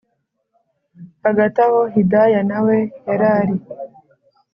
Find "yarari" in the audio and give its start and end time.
3.07-3.55